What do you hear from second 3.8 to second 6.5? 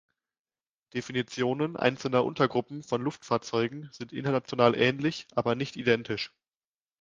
sind international ähnlich, aber nicht identisch.